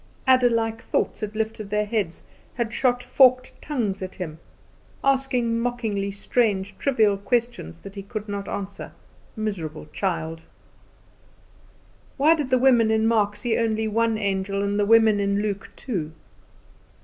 [0.25, 2.23] Adder like thoughts had lifted their heads,
[2.55, 4.39] had shot out forked tongues at him,
[5.03, 8.93] asking mockingly strange, trivial questions that he could not answer,
[9.35, 10.41] miserable child:
[12.17, 15.69] Why did the women in Mark see only one angel and the women in Luke
[15.75, 16.11] two?